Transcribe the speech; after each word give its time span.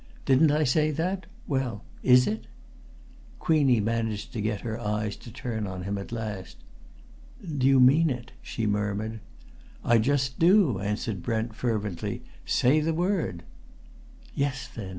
Didn't 0.25 0.49
I 0.49 0.63
say 0.63 0.89
that? 0.89 1.27
Well, 1.45 1.83
is 2.01 2.25
it?" 2.25 2.47
Queenie 3.37 3.79
managed 3.81 4.33
to 4.33 4.41
get 4.41 4.61
her 4.61 4.79
eyes 4.79 5.15
to 5.17 5.31
turn 5.31 5.67
on 5.67 5.83
him 5.83 5.99
at 5.99 6.11
last. 6.11 6.57
"Do 7.47 7.67
you 7.67 7.79
mean 7.79 8.09
it?" 8.09 8.31
she 8.41 8.65
murmured. 8.65 9.19
"I 9.85 9.99
just 9.99 10.39
do!" 10.39 10.79
answered 10.79 11.21
Brent 11.21 11.53
fervently. 11.53 12.23
"Say 12.47 12.79
the 12.79 12.95
word!" 12.95 13.43
"Yes, 14.33 14.67
then!" 14.73 14.89